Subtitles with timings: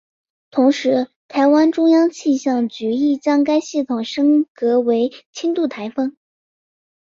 [0.49, 6.17] 同时台湾中央气象局亦将该系统升格为轻度台风。